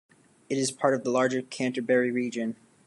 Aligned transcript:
It 0.49 0.57
is 0.57 0.71
part 0.71 0.95
of 0.95 1.03
the 1.03 1.11
larger 1.11 1.43
Canterbury 1.43 2.09
region. 2.09 2.55